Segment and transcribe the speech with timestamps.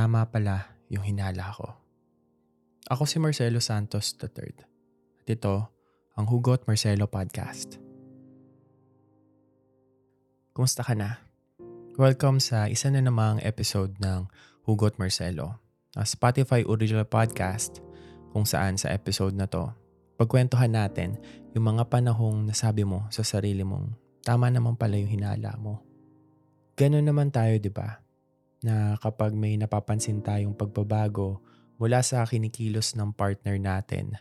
[0.00, 1.76] tama pala yung hinala ko.
[2.88, 4.64] Ako si Marcelo Santos III.
[5.20, 5.68] At ito,
[6.16, 7.76] ang Hugot Marcelo Podcast.
[10.56, 11.20] Kumusta ka na?
[12.00, 14.24] Welcome sa isa na namang episode ng
[14.64, 15.60] Hugot Marcelo,
[15.92, 17.84] a Spotify original podcast
[18.32, 19.68] kung saan sa episode na to,
[20.16, 21.20] pagkwentuhan natin
[21.52, 23.92] yung mga panahong nasabi mo sa sarili mong
[24.24, 25.84] tama naman pala yung hinala mo.
[26.80, 28.00] Ganun naman tayo, di ba?
[28.60, 31.40] Na kapag may napapansin tayong pagbabago
[31.80, 34.20] mula sa kinikilos ng partner natin,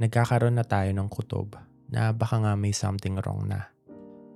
[0.00, 1.60] nagkakaroon na tayo ng kutob
[1.92, 3.68] na baka nga may something wrong na.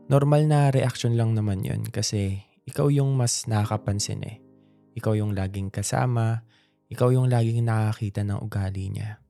[0.09, 4.37] Normal na reaction lang naman yun kasi ikaw yung mas nakakapansin eh.
[4.97, 6.45] Ikaw yung laging kasama,
[6.93, 9.21] ikaw yung laging nakakita ng ugali niya.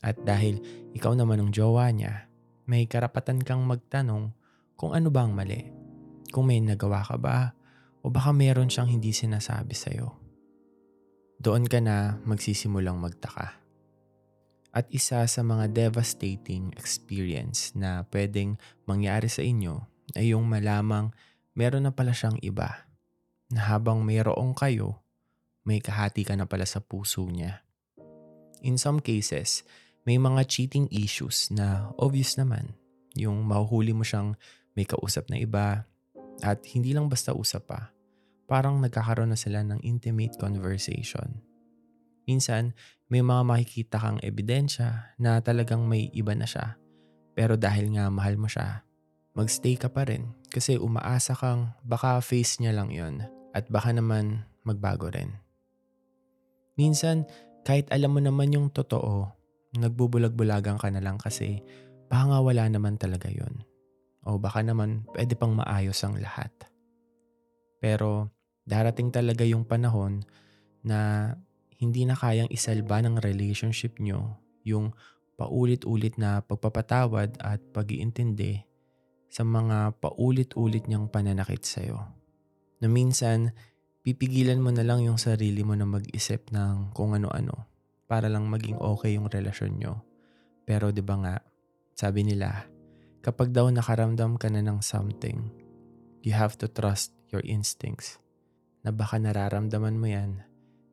[0.00, 0.60] At dahil
[0.96, 2.28] ikaw naman ang jowa niya,
[2.68, 4.32] may karapatan kang magtanong
[4.76, 5.60] kung ano bang mali.
[6.28, 7.56] Kung may nagawa ka ba
[8.08, 10.16] o baka meron siyang hindi sinasabi sa'yo.
[11.36, 13.60] Doon ka na magsisimulang magtaka.
[14.72, 18.56] At isa sa mga devastating experience na pwedeng
[18.88, 19.84] mangyari sa inyo
[20.16, 21.12] ay yung malamang
[21.52, 22.88] meron na pala siyang iba
[23.52, 25.04] na habang mayroong kayo,
[25.68, 27.60] may kahati ka na pala sa puso niya.
[28.64, 29.68] In some cases,
[30.08, 32.72] may mga cheating issues na obvious naman.
[33.20, 34.32] Yung mahuhuli mo siyang
[34.72, 35.84] may kausap na iba
[36.40, 37.97] at hindi lang basta usap pa.
[38.48, 41.44] Parang nagkakaroon na sila ng intimate conversation.
[42.24, 42.72] Minsan,
[43.12, 46.80] may mga makikita kang ebidensya na talagang may iba na siya.
[47.36, 48.84] Pero dahil nga mahal mo siya,
[49.36, 54.44] magstay ka pa rin kasi umaasa kang baka face niya lang yon at baka naman
[54.64, 55.36] magbago rin.
[56.80, 57.28] Minsan,
[57.68, 59.28] kahit alam mo naman yung totoo,
[59.76, 61.60] nagbubulag-bulagan ka na lang kasi
[62.08, 63.60] baka nga wala naman talaga yon.
[64.24, 66.52] O baka naman pwede pang maayos ang lahat.
[67.78, 68.32] Pero
[68.68, 70.20] darating talaga yung panahon
[70.84, 71.32] na
[71.80, 74.36] hindi na kayang isalba ng relationship nyo
[74.68, 74.92] yung
[75.40, 78.68] paulit-ulit na pagpapatawad at pag-iintindi
[79.32, 82.04] sa mga paulit-ulit niyang pananakit sa'yo.
[82.82, 83.56] Na minsan,
[84.02, 87.68] pipigilan mo na lang yung sarili mo na mag-isip ng kung ano-ano
[88.08, 90.00] para lang maging okay yung relasyon nyo.
[90.64, 91.36] Pero 'di ba nga,
[91.92, 92.66] sabi nila,
[93.20, 95.52] kapag daw nakaramdam ka na ng something,
[96.24, 98.16] you have to trust your instincts.
[98.82, 100.42] Na baka nararamdaman mo yan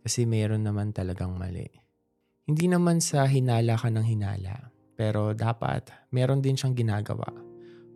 [0.06, 1.66] kasi mayroon naman talagang mali.
[2.46, 7.26] Hindi naman sa hinala ka ng hinala, pero dapat meron din siyang ginagawa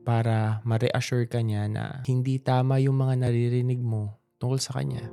[0.01, 5.05] para ma-reassure ka niya na hindi tama yung mga naririnig mo tungkol sa kanya.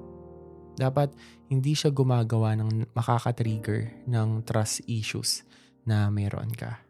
[0.81, 1.13] Dapat
[1.53, 5.45] hindi siya gumagawa ng makaka-trigger ng trust issues
[5.85, 6.81] na meron ka.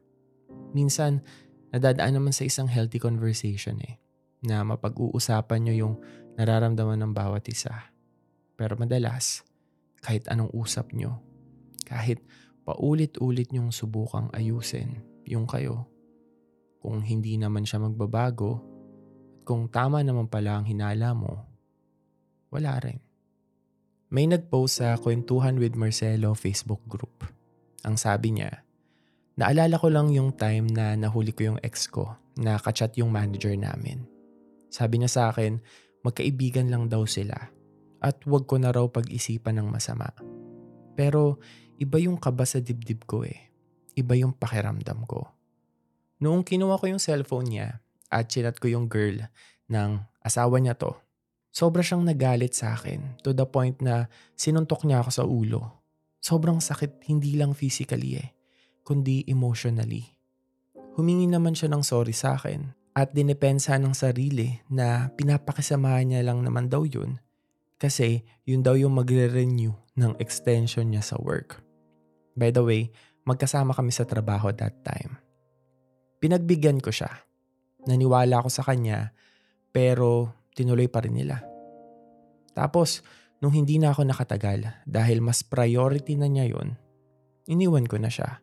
[0.71, 1.27] Minsan,
[1.75, 3.99] nadadaan naman sa isang healthy conversation eh,
[4.47, 5.95] na mapag-uusapan nyo yung
[6.37, 7.93] nararamdaman ng bawat isa.
[8.57, 9.45] Pero madalas,
[10.01, 11.21] kahit anong usap nyo,
[11.85, 12.21] kahit
[12.65, 15.89] paulit-ulit nyong subukang ayusin yung kayo,
[16.81, 21.47] kung hindi naman siya magbabago, at kung tama naman pala ang hinala mo,
[22.51, 22.99] wala rin.
[24.11, 27.27] May nagpost sa Kwentuhan with Marcelo Facebook group.
[27.83, 28.67] Ang sabi niya,
[29.37, 33.53] Naalala ko lang yung time na nahuli ko yung ex ko na kachat yung manager
[33.53, 34.09] namin.
[34.73, 35.61] Sabi niya sa akin,
[36.06, 37.34] magkaibigan lang daw sila
[37.99, 40.15] at wag ko na raw pag-isipan ng masama.
[40.94, 41.43] Pero
[41.83, 43.50] iba yung kaba sa dibdib ko eh.
[43.99, 45.27] Iba yung pakiramdam ko.
[46.22, 47.69] Noong kinuha ko yung cellphone niya
[48.09, 49.27] at chinat ko yung girl
[49.66, 49.91] ng
[50.22, 50.95] asawa niya to,
[51.50, 54.06] sobra siyang nagalit sa akin to the point na
[54.39, 55.61] sinuntok niya ako sa ulo.
[56.22, 58.37] Sobrang sakit hindi lang physically eh
[58.87, 60.06] kundi emotionally.
[60.95, 66.41] Humingi naman siya ng sorry sa akin at dinepensa ng sarili na pinapakisamahan niya lang
[66.41, 67.21] naman daw yun
[67.77, 71.61] kasi yun daw yung magre-renew ng extension niya sa work.
[72.33, 72.89] By the way,
[73.29, 75.21] magkasama kami sa trabaho that time.
[76.25, 77.12] Pinagbigyan ko siya.
[77.84, 79.13] Naniwala ako sa kanya
[79.77, 81.45] pero tinuloy pa rin nila.
[82.57, 83.05] Tapos,
[83.45, 86.81] nung hindi na ako nakatagal dahil mas priority na niya yun,
[87.45, 88.41] iniwan ko na siya.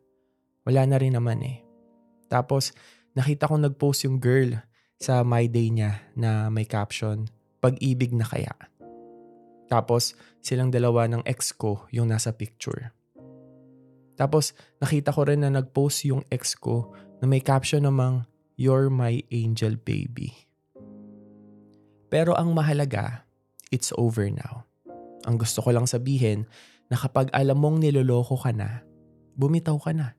[0.69, 1.65] Wala na rin naman eh.
[2.29, 2.77] Tapos,
[3.13, 4.57] nakita ko nag-post yung girl
[4.98, 7.30] sa My Day niya na may caption,
[7.63, 8.51] Pag-ibig na kaya.
[9.71, 12.92] Tapos, silang dalawa ng ex ko yung nasa picture.
[14.19, 14.51] Tapos,
[14.83, 16.92] nakita ko rin na nag-post yung ex ko
[17.24, 18.27] na may caption namang,
[18.60, 20.36] You're my angel baby.
[22.12, 23.25] Pero ang mahalaga,
[23.74, 24.69] it's over now.
[25.25, 26.45] Ang gusto ko lang sabihin
[26.92, 28.86] na kapag alam mong niloloko ka na,
[29.33, 30.13] bumitaw ka na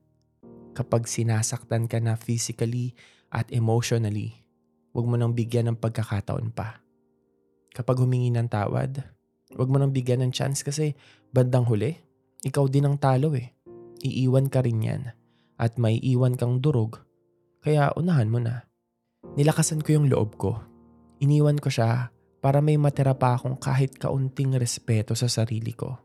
[0.75, 2.91] kapag sinasaktan ka na physically
[3.31, 4.43] at emotionally,
[4.91, 6.83] huwag mo nang bigyan ng pagkakataon pa.
[7.71, 9.15] Kapag humingi ng tawad,
[9.53, 10.97] Huwag mo nang bigyan ng chance kasi
[11.29, 11.95] bandang huli,
[12.41, 13.53] ikaw din ang talo eh.
[14.01, 15.03] Iiwan ka rin yan.
[15.55, 16.99] At may iwan kang durog.
[17.63, 18.67] Kaya unahan mo na.
[19.39, 20.59] Nilakasan ko yung loob ko.
[21.23, 22.11] Iniwan ko siya
[22.43, 26.03] para may matira pa akong kahit kaunting respeto sa sarili ko.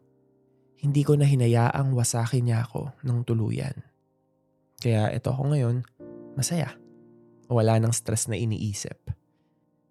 [0.81, 3.77] Hindi ko na hinayaang wasakin niya ako ng tuluyan.
[4.81, 5.85] Kaya ito ako ngayon,
[6.41, 6.73] masaya.
[7.53, 8.97] Wala nang stress na iniisip.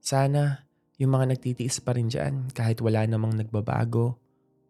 [0.02, 0.66] Sana
[0.98, 4.18] yung mga nagtitiis pa rin dyan kahit wala namang nagbabago,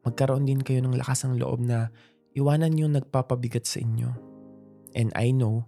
[0.04, 1.88] magkaroon din kayo ng lakas ng loob na
[2.36, 4.12] iwanan yung nagpapabigat sa inyo.
[4.92, 5.66] And I know,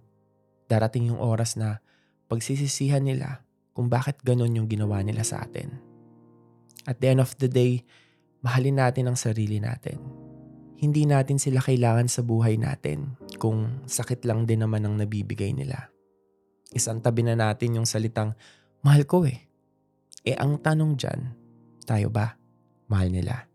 [0.67, 1.79] darating yung oras na
[2.27, 5.79] pagsisisihan nila kung bakit ganon yung ginawa nila sa atin.
[6.83, 7.87] At the end of the day,
[8.43, 10.01] mahalin natin ang sarili natin.
[10.81, 15.89] Hindi natin sila kailangan sa buhay natin kung sakit lang din naman ang nabibigay nila.
[16.69, 18.37] Isang tabi na natin yung salitang,
[18.85, 19.49] mahal ko eh.
[20.21, 21.33] Eh ang tanong dyan,
[21.89, 22.37] tayo ba?
[22.85, 23.49] Mahal nila.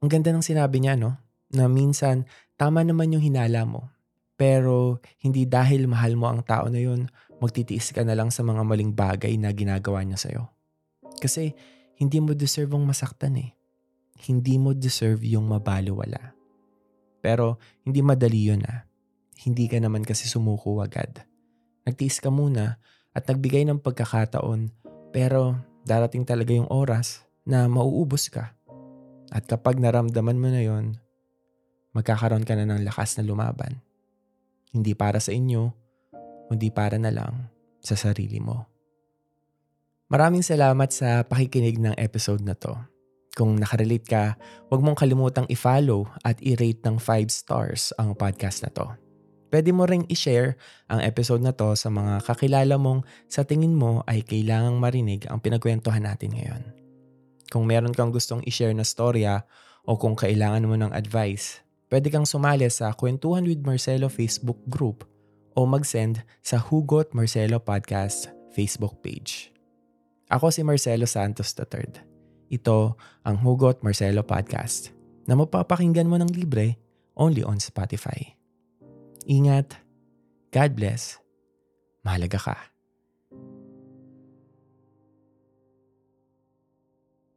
[0.00, 1.20] Ang ganda ng sinabi niya no,
[1.52, 2.24] na minsan
[2.56, 3.92] tama naman yung hinala mo.
[4.40, 7.12] Pero hindi dahil mahal mo ang tao na yun,
[7.44, 10.48] magtitiis ka na lang sa mga maling bagay na ginagawa niya sa'yo.
[11.20, 11.52] Kasi
[12.00, 13.52] hindi mo deserve ang masaktan eh.
[14.24, 16.37] Hindi mo deserve yung mabaliwala.
[17.18, 18.86] Pero hindi madali yun ah.
[19.38, 21.22] Hindi ka naman kasi sumuko agad.
[21.86, 22.82] Nagtiis ka muna
[23.14, 24.74] at nagbigay ng pagkakataon
[25.14, 25.56] pero
[25.86, 28.52] darating talaga yung oras na mauubos ka.
[29.32, 31.00] At kapag naramdaman mo na yon,
[31.96, 33.80] magkakaroon ka na ng lakas na lumaban.
[34.72, 35.72] Hindi para sa inyo,
[36.48, 37.48] kundi para na lang
[37.80, 38.68] sa sarili mo.
[40.08, 42.76] Maraming salamat sa pakikinig ng episode na to.
[43.38, 44.34] Kung nakarelate ka,
[44.66, 48.90] huwag mong kalimutang i-follow at i-rate ng 5 stars ang podcast na to.
[49.48, 50.58] Pwede mo ring i-share
[50.90, 55.38] ang episode na to sa mga kakilala mong sa tingin mo ay kailangang marinig ang
[55.38, 56.62] pinagkwentuhan natin ngayon.
[57.48, 59.46] Kung meron kang gustong i-share na storya
[59.86, 61.62] o kung kailangan mo ng advice,
[61.94, 65.06] pwede kang sumali sa Kwentuhan with Marcelo Facebook group
[65.54, 69.54] o mag-send sa Hugot Marcelo Podcast Facebook page.
[70.28, 72.07] Ako si Marcelo Santos III.
[72.48, 72.96] Ito
[73.28, 74.96] ang Hugot Marcelo Podcast
[75.28, 76.80] na mapapakinggan mo ng libre
[77.12, 78.32] only on Spotify.
[79.28, 79.76] Ingat,
[80.48, 81.20] God bless,
[82.00, 82.77] mahalaga ka.